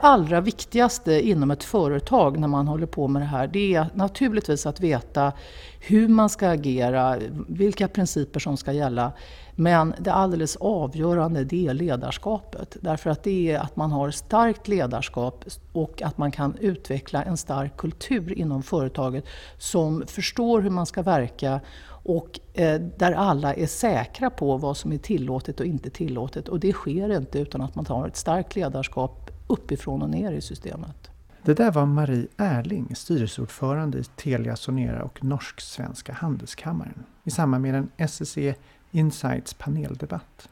[0.00, 4.66] allra viktigaste inom ett företag när man håller på med det här, det är naturligtvis
[4.66, 5.32] att veta
[5.80, 7.16] hur man ska agera,
[7.48, 9.12] vilka principer som ska gälla.
[9.54, 12.76] Men det alldeles avgörande det är ledarskapet.
[12.80, 17.36] Därför att det är att man har starkt ledarskap och att man kan utveckla en
[17.36, 19.24] stark kultur inom företaget
[19.58, 21.60] som förstår hur man ska verka
[22.08, 26.48] och eh, där alla är säkra på vad som är tillåtet och inte tillåtet.
[26.48, 30.40] Och det sker inte utan att man har ett starkt ledarskap uppifrån och ner i
[30.40, 31.10] systemet.
[31.42, 37.74] Det där var Marie Erling, styrelseordförande i Telia Sonera och Norsk-Svenska Handelskammaren i samband med
[37.74, 38.54] en SSE
[38.90, 40.48] Insights paneldebatt.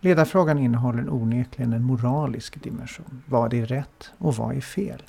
[0.00, 3.22] Ledarfrågan innehåller onekligen en moralisk dimension.
[3.26, 5.02] Vad är rätt och vad är fel?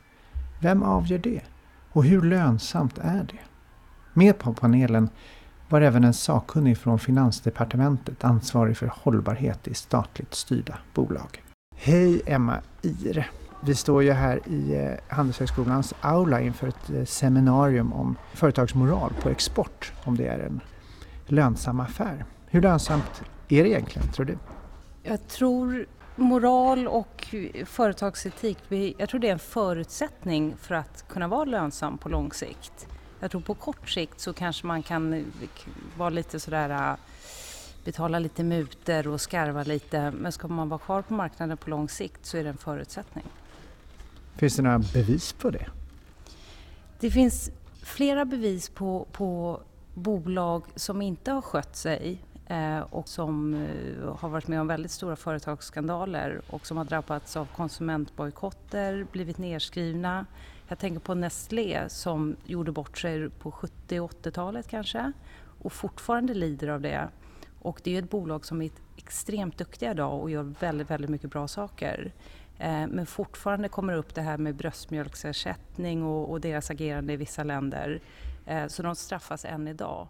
[0.61, 1.41] Vem avgör det?
[1.91, 3.39] Och hur lönsamt är det?
[4.13, 5.09] Med på panelen
[5.69, 11.43] var även en sakkunnig från Finansdepartementet ansvarig för hållbarhet i statligt styrda bolag.
[11.85, 13.31] Hej Emma Ir.
[13.61, 19.29] Vi står ju här i eh, Handelshögskolans aula inför ett eh, seminarium om företagsmoral på
[19.29, 20.61] export, om det är en
[21.25, 22.25] lönsam affär.
[22.47, 24.37] Hur lönsamt är det egentligen, tror du?
[25.03, 28.57] Jag tror moral och företagsetik,
[28.97, 32.87] jag tror det är en förutsättning för att kunna vara lönsam på lång sikt.
[33.19, 35.23] Jag tror på kort sikt så kanske man kan eh,
[35.97, 36.95] vara lite sådär
[37.83, 41.89] betala lite muter och skarva lite men ska man vara kvar på marknaden på lång
[41.89, 43.25] sikt så är det en förutsättning.
[44.35, 45.65] Finns det några bevis på det?
[46.99, 49.59] Det finns flera bevis på, på
[49.93, 52.17] bolag som inte har skött sig
[52.47, 57.37] eh, och som eh, har varit med om väldigt stora företagsskandaler och som har drabbats
[57.37, 60.25] av konsumentbojkotter, blivit nedskrivna.
[60.67, 65.11] Jag tänker på Nestlé som gjorde bort sig på 70 80-talet kanske
[65.61, 67.07] och fortfarande lider av det.
[67.63, 71.31] Och det är ett bolag som är extremt duktiga idag och gör väldigt, väldigt mycket
[71.31, 72.13] bra saker.
[72.59, 77.43] Eh, men fortfarande kommer upp det här med bröstmjölksersättning och, och deras agerande i vissa
[77.43, 78.01] länder.
[78.45, 80.07] Eh, så de straffas än idag.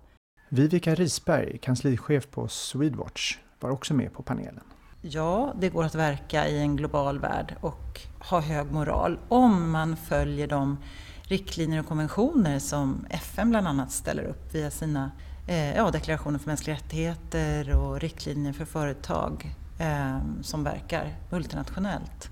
[0.50, 4.63] Vivica Risberg, kanslichef på Swedwatch, var också med på panelen.
[5.01, 9.97] Ja, det går att verka i en global värld och ha hög moral om man
[9.97, 10.78] följer de
[11.23, 15.11] riktlinjer och konventioner som FN bland annat ställer upp via sina
[15.47, 22.29] Eh, ja, deklarationen för mänskliga rättigheter och riktlinjer för företag eh, som verkar multinationellt.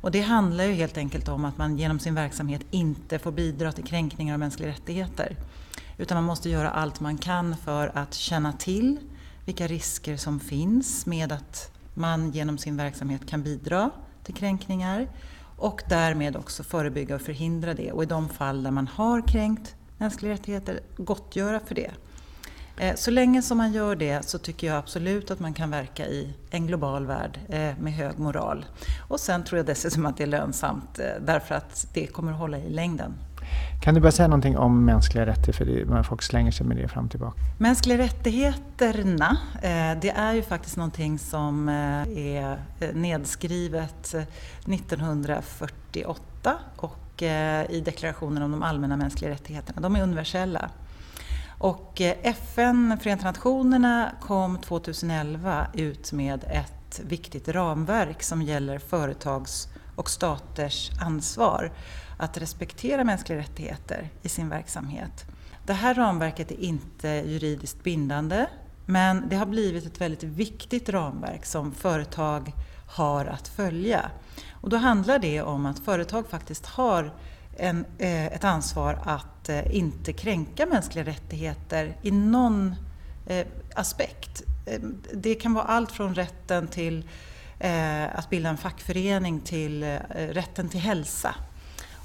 [0.00, 3.72] Och det handlar ju helt enkelt om att man genom sin verksamhet inte får bidra
[3.72, 5.36] till kränkningar av mänskliga rättigheter.
[5.98, 8.98] Utan man måste göra allt man kan för att känna till
[9.44, 13.90] vilka risker som finns med att man genom sin verksamhet kan bidra
[14.24, 15.08] till kränkningar
[15.56, 17.92] och därmed också förebygga och förhindra det.
[17.92, 21.90] Och i de fall där man har kränkt mänskliga rättigheter, gottgöra för det.
[22.78, 26.06] Eh, så länge som man gör det så tycker jag absolut att man kan verka
[26.06, 28.64] i en global värld eh, med hög moral.
[29.08, 32.38] Och sen tror jag dessutom att det är lönsamt eh, därför att det kommer att
[32.38, 33.14] hålla i längden.
[33.82, 35.86] Kan du bara säga någonting om mänskliga rättigheter?
[35.86, 37.40] För folk slänger sig med det fram och tillbaka.
[37.58, 39.38] Mänskliga rättigheterna,
[40.00, 42.58] det är ju faktiskt någonting som är
[42.92, 47.22] nedskrivet 1948 och
[47.68, 49.80] i deklarationen om de allmänna mänskliga rättigheterna.
[49.80, 50.70] De är universella.
[51.58, 59.68] Och eh, FN, Förenta Nationerna, kom 2011 ut med ett viktigt ramverk som gäller företags
[59.96, 61.72] och staters ansvar
[62.18, 65.24] att respektera mänskliga rättigheter i sin verksamhet.
[65.66, 68.46] Det här ramverket är inte juridiskt bindande
[68.86, 72.52] men det har blivit ett väldigt viktigt ramverk som företag
[72.86, 74.10] har att följa.
[74.52, 77.12] Och då handlar det om att företag faktiskt har
[77.56, 82.74] en, eh, ett ansvar att eh, inte kränka mänskliga rättigheter i någon
[83.26, 84.42] eh, aspekt.
[84.66, 84.80] Eh,
[85.14, 87.08] det kan vara allt från rätten till
[87.58, 91.34] eh, att bilda en fackförening till eh, rätten till hälsa.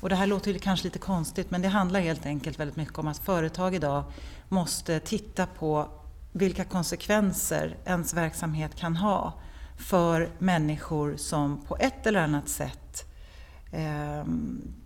[0.02, 3.08] Och det här låter kanske lite konstigt men det handlar helt enkelt väldigt mycket om
[3.08, 4.04] att företag idag
[4.50, 5.88] måste titta på
[6.32, 9.34] vilka konsekvenser ens verksamhet kan ha
[9.78, 13.10] för människor som på ett eller annat sätt
[13.72, 14.26] eh,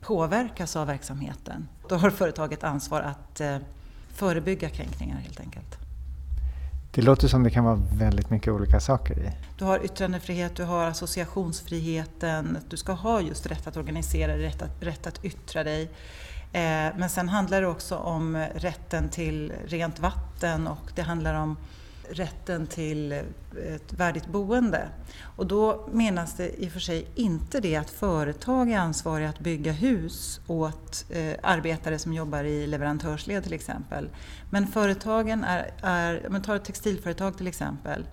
[0.02, 1.68] påverkas av verksamheten.
[1.90, 3.58] Då har företaget ansvar att eh,
[4.14, 5.78] förebygga kränkningar helt enkelt.
[6.92, 9.32] Det låter som det kan vara väldigt mycket olika saker i.
[9.58, 14.62] Du har yttrandefrihet, du har associationsfriheten, du ska ha just rätt att organisera dig, rätt
[14.62, 15.84] att, rätt att yttra dig.
[16.54, 21.58] Eh, men sen handlar det också om rätten till rent vatten och det handlar om
[22.10, 23.20] rätten till eh,
[23.76, 24.90] ett värdigt boende.
[25.22, 29.40] Och då menas det i och för sig inte det att företag är ansvariga att
[29.40, 34.10] bygga hus åt eh, arbetare som jobbar i leverantörsled till exempel.
[34.50, 38.06] Men företagen är, är men tar ett textilföretag till exempel,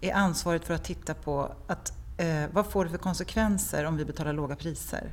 [0.00, 4.04] är ansvarigt för att titta på att eh, vad får det för konsekvenser om vi
[4.04, 5.12] betalar låga priser?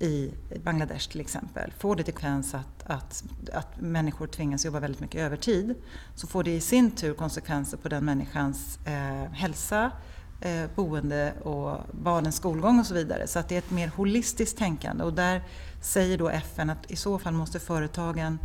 [0.00, 0.30] I
[0.64, 5.20] Bangladesh till exempel, får det till konsekvens att, att, att människor tvingas jobba väldigt mycket
[5.20, 5.74] övertid
[6.14, 9.92] så får det i sin tur konsekvenser på den människans eh, hälsa,
[10.40, 13.26] eh, boende och barnens skolgång och så vidare.
[13.26, 15.42] Så att det är ett mer holistiskt tänkande och där
[15.80, 18.38] säger då FN att i så fall måste företagen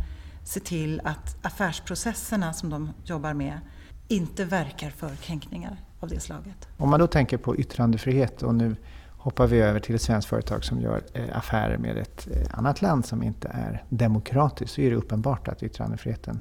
[0.44, 3.60] se till att affärsprocesserna som de jobbar med
[4.08, 6.68] inte verkar för kränkningar av det slaget.
[6.76, 8.76] Om man då tänker på yttrandefrihet och nu
[9.26, 12.82] hoppar vi över till ett svenskt företag som gör eh, affärer med ett eh, annat
[12.82, 16.40] land som inte är demokratiskt så är det uppenbart att yttrandefriheten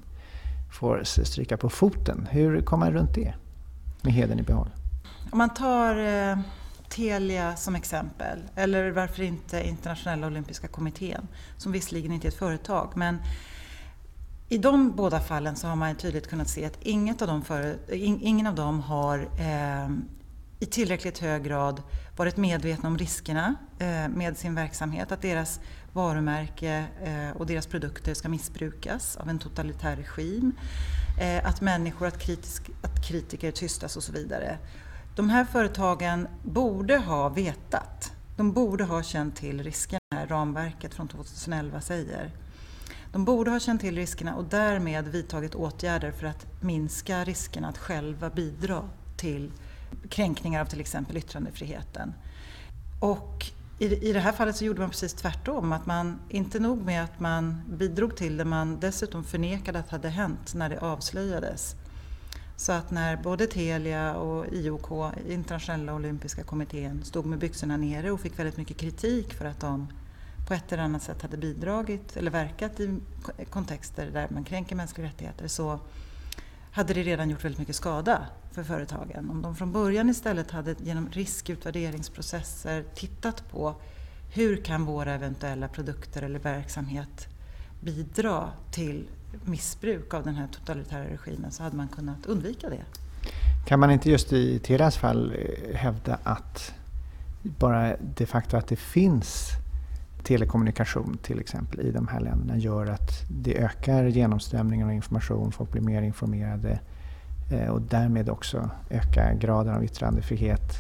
[0.72, 2.28] får stryka på foten.
[2.32, 3.34] Hur kommer man runt det
[4.02, 4.70] med heden i behåll?
[5.32, 6.40] Om man tar eh,
[6.90, 11.28] Telia som exempel, eller varför inte Internationella Olympiska Kommittén,
[11.58, 13.18] som visserligen inte är ett företag, men
[14.50, 17.78] i de båda fallen så har man tydligt kunnat se att inget av dem för,
[17.94, 19.90] ingen av dem har eh,
[20.66, 21.82] i tillräckligt hög grad
[22.16, 25.12] varit medvetna om riskerna eh, med sin verksamhet.
[25.12, 25.60] Att deras
[25.94, 30.54] varumärke eh, och deras produkter ska missbrukas av en totalitär regim.
[31.22, 34.58] Eh, att människor, att, kritisk, att kritiker tystas och så vidare.
[35.16, 38.12] De här företagen borde ha vetat.
[38.38, 42.32] De borde ha känt till riskerna, ramverket från 2011 säger.
[43.12, 47.78] De borde ha känt till riskerna och därmed vidtagit åtgärder för att minska riskerna att
[47.78, 49.52] själva bidra till
[50.10, 52.14] kränkningar av till exempel yttrandefriheten.
[53.00, 53.46] Och
[53.80, 55.72] i, i det här fallet så gjorde man precis tvärtom.
[55.72, 59.92] Att man, inte nog med att man bidrog till det, man dessutom förnekade att det
[59.92, 61.76] hade hänt när det avslöjades.
[62.58, 68.20] Så att när både Telia och IOK, Internationella Olympiska Kommittén, stod med byxorna nere och
[68.20, 69.88] fick väldigt mycket kritik för att de
[70.48, 73.00] på ett eller annat sätt hade bidragit eller verkat i
[73.50, 75.80] kontexter där man kränker mänskliga rättigheter så
[76.76, 79.30] hade det redan gjort väldigt mycket skada för företagen.
[79.30, 83.76] Om de från början istället hade genom riskutvärderingsprocesser tittat på
[84.34, 87.28] hur kan våra eventuella produkter eller verksamhet
[87.82, 89.08] bidra till
[89.46, 92.84] missbruk av den här totalitära regimen så hade man kunnat undvika det.
[93.68, 95.34] Kan man inte just i Telias fall
[95.74, 96.74] hävda att
[97.42, 99.50] bara det faktum att det finns
[100.26, 105.72] telekommunikation till exempel i de här länderna gör att det ökar genomströmningen av information, folk
[105.72, 106.80] blir mer informerade
[107.52, 110.74] eh, och därmed också ökar graden av yttrandefrihet.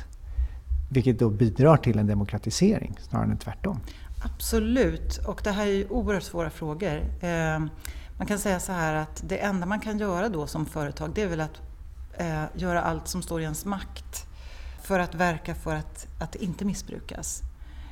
[0.91, 3.79] Vilket då bidrar till en demokratisering snarare än tvärtom.
[4.23, 6.97] Absolut, och det här är ju oerhört svåra frågor.
[7.21, 7.59] Eh,
[8.17, 11.21] man kan säga så här att det enda man kan göra då som företag det
[11.21, 11.61] är väl att
[12.17, 14.27] eh, göra allt som står i ens makt
[14.83, 17.41] för att verka för att, att det inte missbrukas.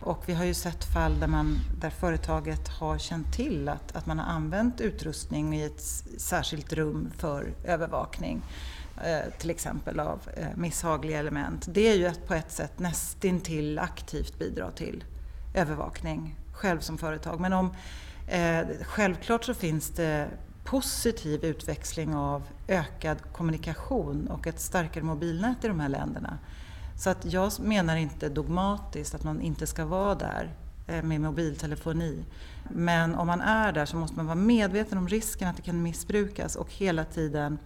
[0.03, 4.05] Och vi har ju sett fall där, man, där företaget har känt till att, att
[4.05, 5.81] man har använt utrustning i ett
[6.17, 8.41] särskilt rum för övervakning.
[9.03, 11.65] Eh, till exempel av eh, misshagliga element.
[11.69, 15.03] Det är ju att på ett sätt nästintill aktivt bidra till
[15.53, 17.39] övervakning själv som företag.
[17.39, 17.73] Men om,
[18.27, 20.27] eh, självklart så finns det
[20.63, 26.37] positiv utväxling av ökad kommunikation och ett starkare mobilnät i de här länderna.
[26.95, 30.49] Så att jag menar inte dogmatiskt att man inte ska vara där
[30.87, 32.25] eh, med mobiltelefoni.
[32.69, 35.83] Men om man är där så måste man vara medveten om risken att det kan
[35.83, 37.57] missbrukas och hela tiden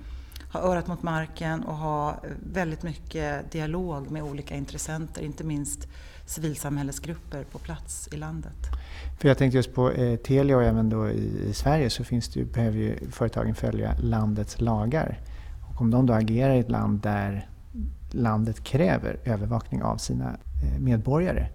[0.54, 2.16] ha örat mot marken och ha eh,
[2.54, 5.88] väldigt mycket dialog med olika intressenter, inte minst
[6.26, 8.56] civilsamhällesgrupper på plats i landet.
[9.20, 12.30] För jag tänkte just på eh, Telia och även då i, i Sverige så finns
[12.30, 15.20] det ju, behöver ju företagen följa landets lagar.
[15.70, 17.50] Och om de då agerar i ett land där
[18.12, 21.48] landet kräver övervakning av sina eh, medborgare.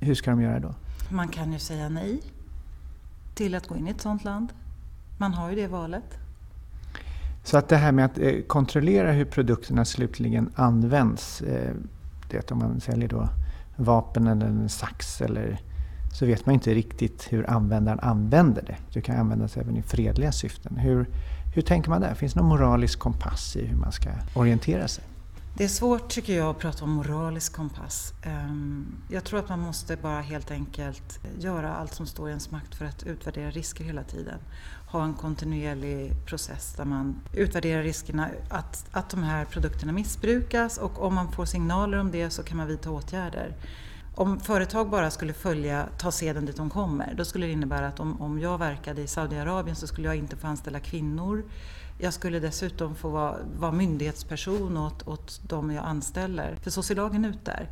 [0.00, 0.74] Hur ska de göra då?
[1.10, 2.20] Man kan ju säga nej
[3.34, 4.52] till att gå in i ett sådant land.
[5.18, 6.18] Man har ju det valet.
[7.44, 11.40] Så att det här med att eh, kontrollera hur produkterna slutligen används.
[11.40, 11.74] Eh,
[12.30, 13.28] det om man säljer då
[13.76, 15.60] vapen eller en sax eller
[16.12, 18.76] så vet man inte riktigt hur användaren använder det.
[18.92, 20.76] Det kan användas även i fredliga syften.
[20.76, 21.06] Hur,
[21.54, 22.14] hur tänker man där?
[22.14, 25.04] Finns det någon moralisk kompass i hur man ska orientera sig?
[25.58, 28.12] Det är svårt tycker jag att prata om moralisk kompass.
[28.22, 32.50] Ehm, jag tror att man måste bara helt enkelt göra allt som står i ens
[32.50, 34.38] makt för att utvärdera risker hela tiden.
[34.90, 41.02] Ha en kontinuerlig process där man utvärderar riskerna att, att de här produkterna missbrukas och
[41.02, 43.56] om man får signaler om det så kan man vidta åtgärder.
[44.14, 48.00] Om företag bara skulle följa, ta seden dit de kommer, då skulle det innebära att
[48.00, 51.44] om, om jag verkade i Saudiarabien så skulle jag inte få anställa kvinnor.
[51.98, 56.56] Jag skulle dessutom få vara, vara myndighetsperson åt, åt de jag anställer.
[56.62, 57.70] För så ser lagen ut där.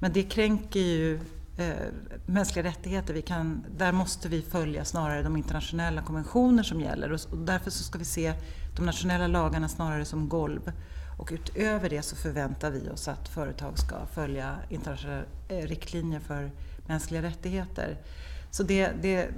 [0.00, 1.14] Men det kränker ju
[1.56, 1.74] eh,
[2.26, 3.14] mänskliga rättigheter.
[3.14, 7.12] Vi kan, där måste vi följa snarare de internationella konventioner som gäller.
[7.12, 8.34] Och, och därför så ska vi se
[8.76, 10.72] de nationella lagarna snarare som golv.
[11.18, 16.50] Och utöver det så förväntar vi oss att företag ska följa internationella eh, riktlinjer för
[16.86, 17.96] mänskliga rättigheter.
[18.50, 19.28] Så det, det,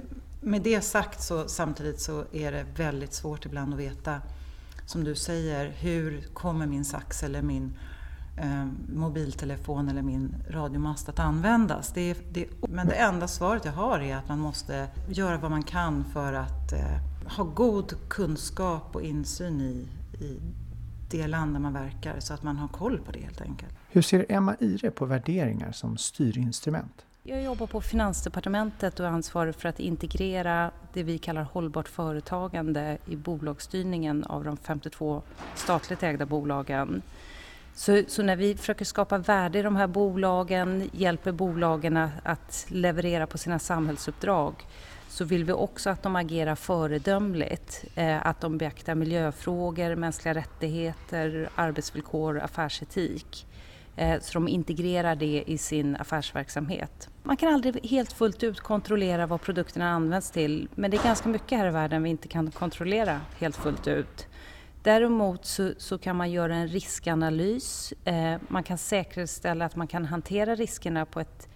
[0.45, 4.21] med det sagt så samtidigt så är det väldigt svårt ibland att veta,
[4.85, 7.73] som du säger, hur kommer min sax eller min
[8.37, 11.91] eh, mobiltelefon eller min radiomast att användas.
[11.93, 15.63] Det, det, men det enda svaret jag har är att man måste göra vad man
[15.63, 19.87] kan för att eh, ha god kunskap och insyn i,
[20.23, 20.39] i
[21.09, 23.73] det land där man verkar så att man har koll på det helt enkelt.
[23.89, 27.04] Hur ser Emma Ire på värderingar som styrinstrument?
[27.27, 32.97] Jag jobbar på Finansdepartementet och är ansvarig för att integrera det vi kallar hållbart företagande
[33.05, 35.21] i bolagsstyrningen av de 52
[35.55, 37.01] statligt ägda bolagen.
[37.73, 43.27] Så, så, när vi försöker skapa värde i de här bolagen, hjälper bolagen att leverera
[43.27, 44.53] på sina samhällsuppdrag,
[45.09, 47.85] så vill vi också att de agerar föredömligt.
[47.95, 53.47] Eh, att de beaktar miljöfrågor, mänskliga rättigheter, arbetsvillkor, affärsetik.
[53.95, 57.09] Eh, så de integrerar det i sin affärsverksamhet.
[57.27, 61.29] Man kan aldrig helt fullt ut kontrollera vad produkterna används till, men det är ganska
[61.29, 64.27] mycket här i världen vi inte kan kontrollera helt fullt ut.
[64.83, 67.93] Däremot så, så, kan man göra en riskanalys.
[68.03, 71.47] Eh, man kan säkerställa att man kan hantera riskerna på ett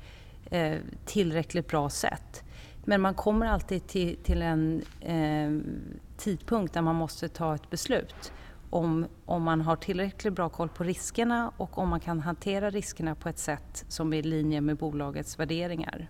[0.52, 2.44] eh, tillräckligt bra sätt.
[2.86, 5.72] Men man kommer alltid till, till en eh,
[6.18, 8.32] tidpunkt där man måste ta ett beslut
[8.70, 13.16] om, om man har tillräckligt bra koll på riskerna och om man kan hantera riskerna
[13.16, 16.10] på ett sätt som är i linje med bolagets värderingar.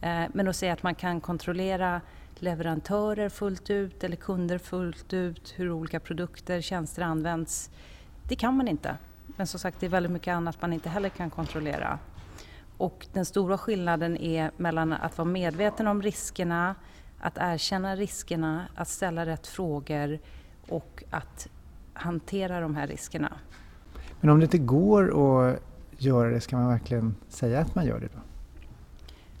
[0.00, 2.00] Eh, men att säga att man kan kontrollera
[2.38, 7.70] leverantörer fullt ut eller kunder fullt ut, hur olika produkter, tjänster används.
[8.28, 8.96] Det kan man inte.
[9.26, 11.98] Men som sagt, det är väldigt mycket annat man inte heller kan kontrollera.
[12.78, 16.74] Och den stora skillnaden är mellan att vara medveten om riskerna,
[17.20, 20.18] att erkänna riskerna, att ställa rätt frågor
[20.68, 21.48] och att
[21.96, 23.32] hantera de här riskerna.
[24.20, 25.60] Men om det inte går att
[25.98, 28.20] göra det, ska man verkligen säga att man gör det då?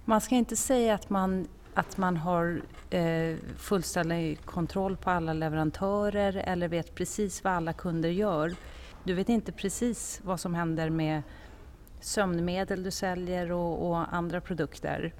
[0.04, 2.60] Man ska inte säga att man att man har
[2.90, 8.54] eh, fullständig kontroll på alla leverantörer eller vet precis vad alla kunder gör.
[9.04, 11.22] Du vet inte precis vad som händer med
[12.00, 15.12] sömnmedel du säljer och, och andra produkter.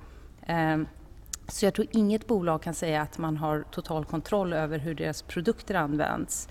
[0.43, 0.79] Eh,
[1.49, 5.23] så jag tror inget bolag kan säga att man har total kontroll över hur deras
[5.23, 6.49] produkter används.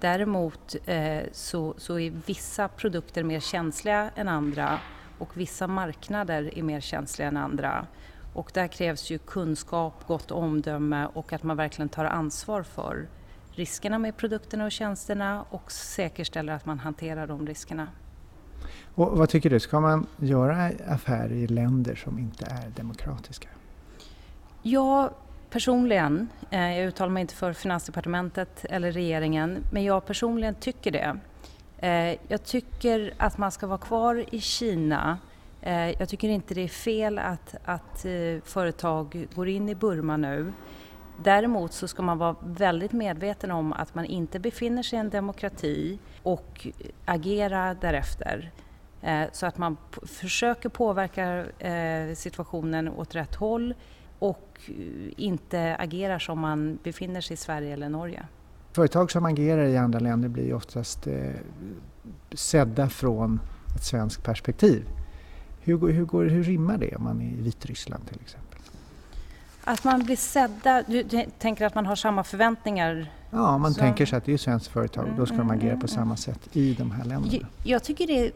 [0.00, 4.78] Däremot eh, så, så är vissa produkter mer känsliga än andra
[5.18, 7.86] och vissa marknader är mer känsliga än andra.
[8.34, 13.08] Och där krävs ju kunskap, gott omdöme och att man verkligen tar ansvar för
[13.50, 17.88] riskerna med produkterna och tjänsterna och säkerställer att man hanterar de riskerna.
[18.94, 23.48] Och vad tycker du, ska man göra affärer i länder som inte är demokratiska?
[24.62, 25.10] Ja,
[25.50, 31.18] personligen, eh, jag uttalar mig inte för Finansdepartementet eller regeringen, men jag personligen tycker det.
[31.78, 35.18] Eh, jag tycker att man ska vara kvar i Kina
[35.62, 38.06] eh, jag tycker inte det är fel att, att
[38.44, 40.52] företag går in i Burma nu.
[41.22, 45.10] Däremot så ska man vara väldigt medveten om att man inte befinner sig i en
[45.10, 46.66] demokrati och
[47.04, 48.50] agera därefter.
[49.32, 49.76] Så att man
[50.06, 51.44] försöker påverka
[52.14, 53.74] situationen åt rätt håll
[54.18, 54.70] och
[55.16, 58.26] inte agerar som man befinner sig i Sverige eller Norge.
[58.72, 61.06] Företag som agerar i andra länder blir oftast
[62.32, 63.40] sedda från
[63.76, 64.84] ett svenskt perspektiv.
[65.60, 68.60] Hur, hur, går, hur rimmar det om man är i Vitryssland till exempel?
[69.64, 71.04] Att man blir sedda, du
[71.38, 73.12] tänker att man har samma förväntningar?
[73.30, 73.80] Ja, man så...
[73.80, 75.88] tänker sig att det är svenskt företag och då ska mm, de agera på mm,
[75.88, 77.32] samma sätt i de här länderna.
[77.32, 78.32] Jag, jag tycker det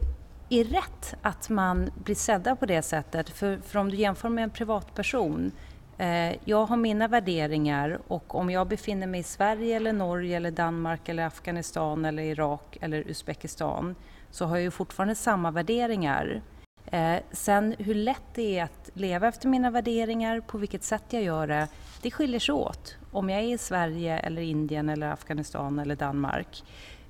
[0.49, 3.29] är rätt att man blir sedda på det sättet.
[3.29, 8.35] För, för om du jämför med en privatperson eh, Eh, jag har mina värderingar och
[8.35, 13.03] om jag befinner mig i Sverige, eller Norge, eller Danmark, eller Afghanistan, eller Irak eller
[13.07, 13.95] Uzbekistan
[14.31, 16.41] så har jag ju fortfarande samma värderingar.
[16.85, 21.23] Eh, sen hur lätt det är att leva efter mina värderingar, på vilket sätt jag
[21.23, 21.67] gör det,
[22.01, 22.97] det skiljer sig åt.
[23.11, 26.63] Om jag är i Sverige, eller Indien, eller Afghanistan eller Danmark.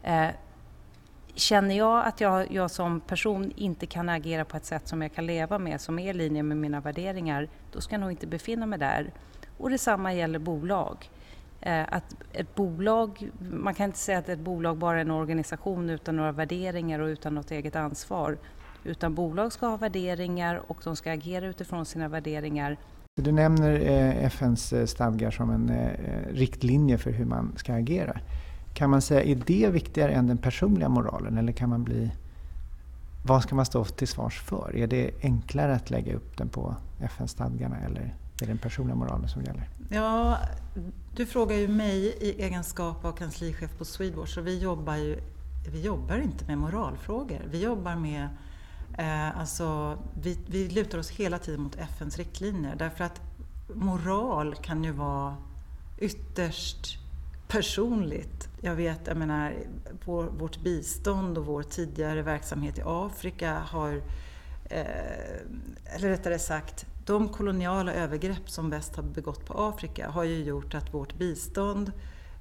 [0.04, 0.28] Eh,
[1.36, 5.14] Känner jag att jag, jag, som person inte kan agera på ett sätt som jag
[5.14, 8.28] kan leva med, som är i linje med mina värderingar, då ska jag nog inte
[8.28, 9.12] befinna mig där.
[9.58, 11.10] Och detsamma gäller bolag.
[11.62, 15.90] Eh, att ett bolag, man kan inte säga att ett bolag bara är en organisation
[15.90, 18.38] utan några värderingar och utan något eget ansvar.
[18.84, 22.78] Utan bolag ska ha värderingar och de ska agera utifrån sina värderingar.
[23.22, 25.72] Du nämner eh, FNs eh, stadgar som en
[26.32, 28.20] riktlinje för hur man ska agera.
[28.74, 32.12] Kan man säga, är det viktigare än den personliga moralen eller kan man bli...
[33.26, 34.76] Vad ska man stå till svars för?
[34.76, 39.30] Är det enklare att lägga upp den på FN-stadgarna eller är det den personliga moralen
[39.30, 39.70] som gäller?
[39.90, 40.38] Ja,
[41.16, 45.20] du frågar ju mig i egenskap av kanslichef på Swedwatch och vi jobbar ju
[45.72, 47.42] vi jobbar inte med moralfrågor.
[47.52, 48.30] Vi jobbar med
[48.98, 53.22] eh, alltså, vi, vi lutar oss hela tiden mot FNs riktlinjer därför att
[53.74, 55.36] moral kan ju vara
[55.98, 57.00] ytterst
[57.54, 58.50] personligt.
[58.62, 59.54] Jag vet, jag menar,
[60.06, 64.02] vår, vårt bistånd och vår tidigare verksamhet i Afrika har,
[64.66, 64.86] eh,
[65.96, 70.74] eller rättare sagt, de koloniala övergrepp som väst har begått på Afrika har ju gjort
[70.74, 71.92] att vårt bistånd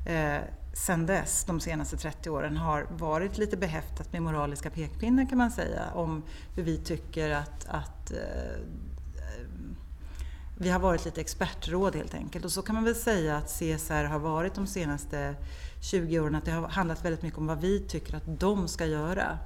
[0.06, 0.38] eh,
[0.74, 5.50] sen dess, de senaste 30 åren, har varit lite behäftat med moraliska pekpinnar kan man
[5.50, 6.22] säga om
[6.56, 8.18] hur vi tycker att, att eh,
[10.62, 12.44] vi har varit lite expertråd helt enkelt.
[12.44, 15.34] Och så kan man väl säga att CSR har varit de senaste
[15.80, 18.86] 20 åren, att det har handlat väldigt mycket om vad vi tycker att de ska
[18.86, 19.38] göra.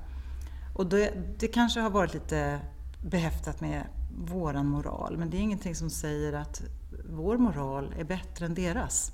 [0.74, 2.60] Och det, det kanske har varit lite
[3.02, 3.82] behäftat med
[4.18, 6.62] våran moral, men det är ingenting som säger att
[7.10, 9.12] vår moral är bättre än deras.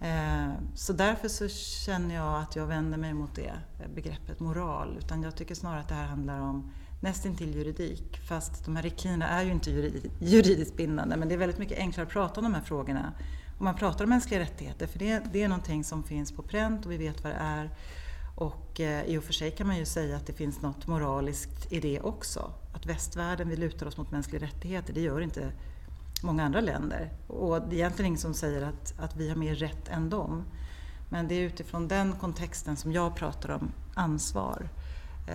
[0.00, 3.52] Eh, så därför så känner jag att jag vänder mig mot det
[3.94, 4.96] begreppet moral.
[4.98, 6.72] Utan jag tycker snarare att det här handlar om
[7.04, 8.20] nästintill juridik.
[8.28, 9.70] Fast de här riktlinjerna är ju inte
[10.20, 11.16] juridiskt bindande.
[11.16, 13.12] Men det är väldigt mycket enklare att prata om de här frågorna
[13.58, 14.86] om man pratar om mänskliga rättigheter.
[14.86, 17.70] För det, det är någonting som finns på pränt och vi vet vad det är.
[18.36, 21.72] Och eh, i och för sig kan man ju säga att det finns något moraliskt
[21.72, 22.52] i det också.
[22.74, 25.52] Att västvärlden vill luta oss mot mänskliga rättigheter, det gör inte
[26.22, 27.12] många andra länder.
[27.26, 30.44] Och det är egentligen ingen som säger att, att vi har mer rätt än dem.
[31.08, 34.68] Men det är utifrån den kontexten som jag pratar om ansvar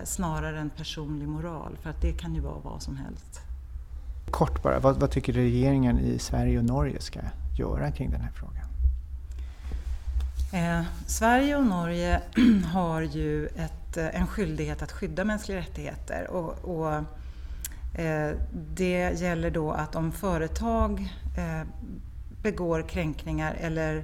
[0.03, 1.77] snarare än personlig moral.
[1.81, 3.41] För att det kan ju vara vad som helst.
[4.31, 7.19] Kort bara, vad, vad tycker regeringen i Sverige och Norge ska
[7.58, 8.65] göra kring den här frågan?
[10.53, 12.22] Eh, Sverige och Norge
[12.74, 16.27] har ju ett, en skyldighet att skydda mänskliga rättigheter.
[16.29, 17.03] Och, och
[17.93, 21.67] Eh, det gäller då att om företag eh,
[22.41, 24.03] begår kränkningar eller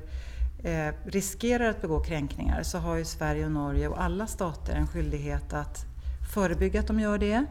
[0.63, 4.87] eh, riskerar att begå kränkningar så har ju Sverige och Norge och alla stater en
[4.87, 5.85] skyldighet att
[6.33, 7.45] förebygga att de gör det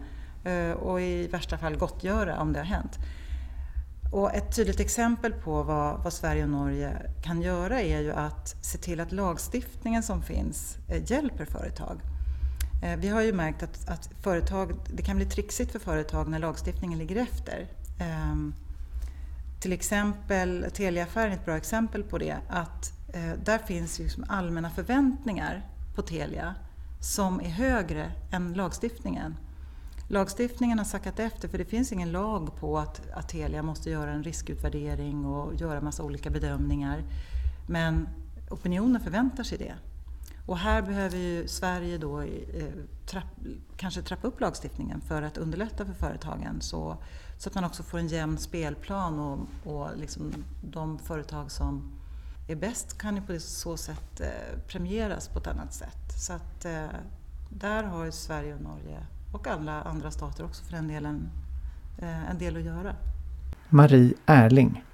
[0.45, 2.99] eh, och i värsta fall gottgöra om det har hänt.
[4.13, 8.65] Och ett tydligt exempel på vad, vad, Sverige och Norge kan göra är ju att
[8.65, 12.01] se till att lagstiftningen som finns eh, hjälper företag.
[12.83, 16.39] Eh, vi har ju märkt att, att, företag, det kan bli trixigt för företag när
[16.39, 17.69] lagstiftningen ligger efter.
[18.01, 18.55] Um,
[19.65, 22.37] till exempel, Teliaaffären är ett bra exempel på det.
[22.49, 25.63] Att eh, där finns liksom allmänna förväntningar
[25.95, 26.55] på Telia
[27.01, 29.37] som är högre än lagstiftningen.
[30.09, 34.11] Lagstiftningen har sackat efter för det finns ingen lag på att, att Telia måste göra
[34.11, 37.03] en riskutvärdering och göra massa olika bedömningar.
[37.69, 38.09] Men
[38.51, 39.75] opinionen förväntar sig det.
[40.47, 42.29] Och här behöver ju Sverige då eh,
[43.07, 43.25] trapp,
[43.77, 46.97] kanske trappa upp lagstiftningen för att underlätta för företagen så,
[47.39, 51.93] så att man också får en jämn spelplan och, och liksom de företag som
[52.49, 56.13] är bäst kan ju på så sätt eh, premieras på ett annat sätt.
[56.19, 56.87] Så att eh,
[57.49, 61.31] där har ju Sverige och Norge och alla andra stater också för den delen
[61.99, 62.97] eh, en del att göra.
[63.69, 64.85] Marie Erling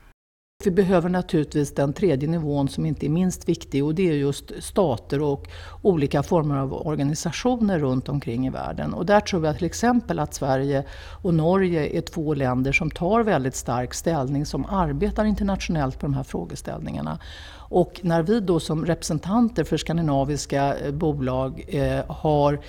[0.66, 4.52] vi behöver naturligtvis den tredje nivån som inte är minst viktig och det är just
[4.58, 5.48] stater och
[5.82, 8.94] olika former av organisationer runt omkring i världen.
[8.94, 10.84] Och där tror jag till exempel att Sverige
[11.22, 16.14] och Norge är två länder som tar väldigt stark ställning, som arbetar internationellt på de
[16.14, 17.18] här frågeställningarna.
[17.52, 22.60] Och när vi då som representanter för skandinaviska bolag eh, har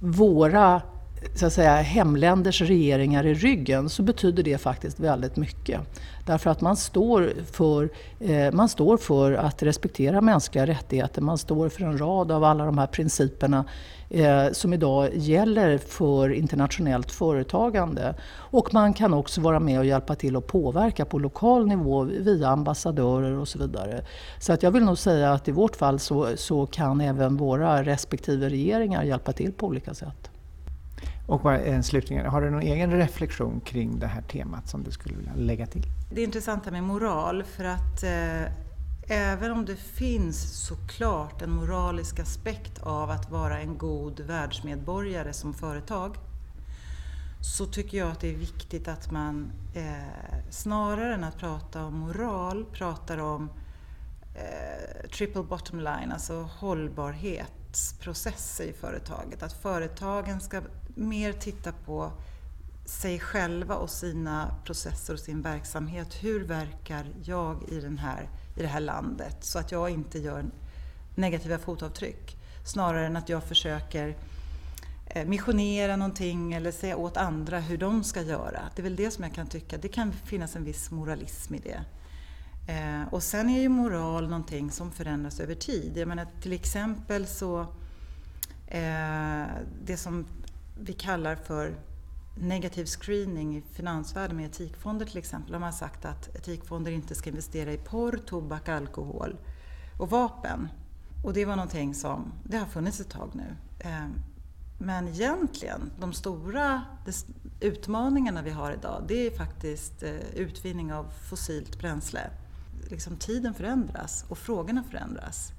[0.00, 0.82] våra
[1.34, 5.80] så att säga, hemländers regeringar i ryggen så betyder det faktiskt väldigt mycket.
[6.26, 7.88] Därför att man står, för,
[8.20, 11.22] eh, man står för att respektera mänskliga rättigheter.
[11.22, 13.64] Man står för en rad av alla de här principerna
[14.10, 18.14] eh, som idag gäller för internationellt företagande.
[18.34, 22.48] Och man kan också vara med och hjälpa till att påverka på lokal nivå via
[22.48, 24.04] ambassadörer och så vidare.
[24.38, 27.82] Så att jag vill nog säga att i vårt fall så, så kan även våra
[27.82, 30.32] respektive regeringar hjälpa till på olika sätt.
[31.26, 34.90] Och bara en slutligen, har du någon egen reflektion kring det här temat som du
[34.90, 35.86] skulle vilja lägga till?
[36.10, 38.52] Det är intressant med moral för att eh,
[39.08, 45.54] även om det finns såklart en moralisk aspekt av att vara en god världsmedborgare som
[45.54, 46.16] företag
[47.40, 51.98] så tycker jag att det är viktigt att man eh, snarare än att prata om
[51.98, 53.50] moral pratar om
[54.34, 57.61] eh, triple bottom line, alltså hållbarhet
[58.00, 59.42] processer i företaget.
[59.42, 60.62] Att företagen ska
[60.94, 62.12] mer titta på
[62.84, 66.14] sig själva och sina processer och sin verksamhet.
[66.20, 70.44] Hur verkar jag i, den här, i det här landet så att jag inte gör
[71.14, 72.36] negativa fotavtryck?
[72.64, 74.16] Snarare än att jag försöker
[75.06, 78.60] eh, missionera någonting eller säga åt andra hur de ska göra.
[78.74, 81.58] Det är väl det som jag kan tycka, det kan finnas en viss moralism i
[81.58, 81.84] det.
[82.66, 85.96] Eh, och sen är ju moral någonting som förändras över tid.
[85.96, 87.60] Jag menar till exempel så
[88.66, 89.46] eh,
[89.84, 90.26] det som
[90.80, 91.74] vi kallar för
[92.34, 95.52] negativ screening i finansvärlden med etikfonder till exempel.
[95.52, 99.36] har har sagt att etikfonder inte ska investera i porr, tobak, alkohol
[99.98, 100.68] och vapen.
[101.24, 103.56] Och det var någonting som, det har funnits ett tag nu.
[103.78, 104.06] Eh,
[104.78, 106.82] men egentligen, de stora
[107.60, 112.30] utmaningarna vi har idag, det är faktiskt eh, utvinning av fossilt bränsle.
[112.92, 115.52] Liksom tiden förändras och frågorna förändras.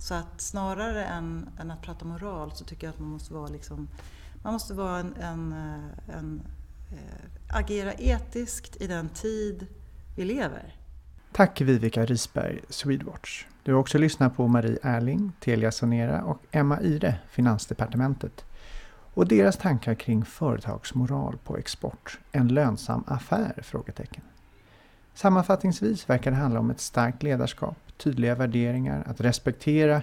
[0.00, 3.48] Så att snarare än, än att prata moral så tycker jag att man måste vara
[3.48, 3.88] liksom
[4.42, 6.42] man måste vara en, en, eh, en,
[6.92, 9.66] äh, agera etiskt i den tid
[10.16, 10.74] vi lever.
[11.32, 13.46] Tack Vivica Risberg, Swedwatch.
[13.62, 18.44] Du har också lyssnat på Marie Erling, Telia Sonera och Emma Ire, Finansdepartementet
[19.14, 22.18] och deras tankar kring företagsmoral på export.
[22.32, 23.60] En lönsam affär?
[23.62, 24.22] Frågetecken.
[25.18, 30.02] Sammanfattningsvis verkar det handla om ett starkt ledarskap, tydliga värderingar, att respektera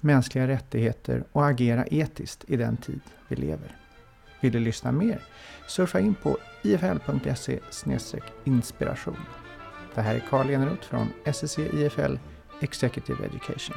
[0.00, 3.76] mänskliga rättigheter och agera etiskt i den tid vi lever.
[4.40, 5.20] Vill du lyssna mer?
[5.68, 7.60] Surfa in på ifl.se
[8.44, 9.20] inspiration.
[9.94, 12.16] Det här är Carl Eneroth från SSC IFL
[12.60, 13.76] Executive Education.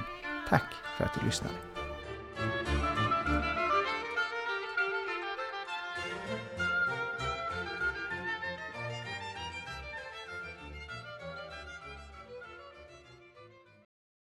[0.50, 1.69] Tack för att du lyssnade.